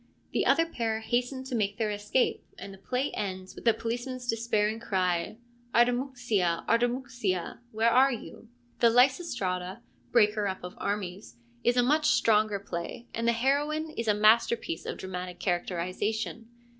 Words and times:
The 0.33 0.47
other 0.47 0.65
pair 0.65 1.01
hasten 1.01 1.43
to 1.43 1.53
make 1.53 1.77
their 1.77 1.91
escape, 1.91 2.43
and 2.57 2.73
the 2.73 2.79
play 2.79 3.11
ends 3.11 3.53
with 3.53 3.65
the 3.65 3.73
policeman's 3.75 4.27
des 4.27 4.49
pairing 4.49 4.79
cry, 4.79 5.37
Artamouxia, 5.75 6.65
Artamouxia, 6.67 7.59
where 7.71 7.91
are 7.91 8.11
you?' 8.11 8.47
The 8.79 8.89
Lysistrata,' 8.89 9.81
breaker 10.11 10.47
up 10.47 10.63
of 10.63 10.73
armies,' 10.79 11.35
is 11.63 11.77
a 11.77 11.83
much 11.83 12.07
stronger 12.07 12.57
play, 12.57 13.09
and 13.13 13.27
the 13.27 13.31
heroine 13.31 13.91
is 13.91 14.07
a 14.07 14.15
masterpiece 14.15 14.87
of 14.87 14.97
dramatic 14.97 15.39
characterisation. 15.39 16.47